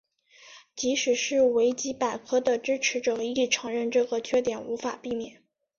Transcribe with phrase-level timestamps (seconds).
[0.75, 5.43] 即使是维基百科的支持者亦承认这个缺点无法避免。